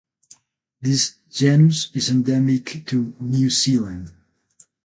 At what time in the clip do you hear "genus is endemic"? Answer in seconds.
1.29-2.87